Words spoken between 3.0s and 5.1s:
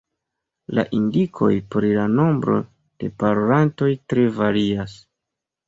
de parolantoj tre varias.